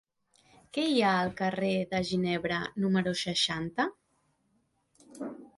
[0.77, 3.89] Què hi ha al carrer de Ginebra número seixanta?